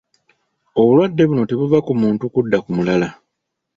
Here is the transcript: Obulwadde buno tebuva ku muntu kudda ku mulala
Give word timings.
Obulwadde 0.79 1.23
buno 1.27 1.43
tebuva 1.49 1.79
ku 1.85 1.93
muntu 2.01 2.23
kudda 2.33 2.57
ku 2.63 2.69
mulala 2.77 3.09